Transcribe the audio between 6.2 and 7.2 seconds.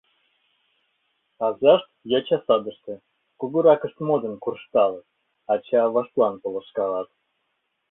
полышкалат.